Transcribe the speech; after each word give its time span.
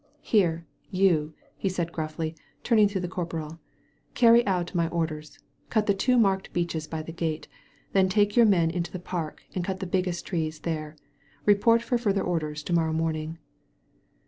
"Here, 0.23 0.65
you," 0.89 1.35
he 1.55 1.69
said 1.69 1.91
gruffly, 1.91 2.35
turning 2.63 2.87
to 2.87 2.99
the 2.99 3.07
cor 3.07 3.23
poral, 3.27 3.59
"cany 4.15 4.43
out 4.47 4.73
my 4.73 4.87
orders. 4.87 5.37
Cut 5.69 5.85
the 5.85 5.93
two 5.93 6.17
marked 6.17 6.51
beeches 6.53 6.87
by 6.87 7.03
the 7.03 7.11
gate. 7.11 7.47
Then 7.93 8.09
take 8.09 8.35
your 8.35 8.47
men 8.47 8.71
into 8.71 8.91
the 8.91 8.97
park 8.97 9.43
and 9.53 9.63
cut 9.63 9.79
the 9.79 9.85
biggest 9.85 10.25
trees 10.25 10.61
there. 10.61 10.95
Report 11.45 11.83
for 11.83 11.99
further 11.99 12.23
orders 12.23 12.63
to 12.63 12.73
morrow 12.73 12.93
morning." 12.93 13.37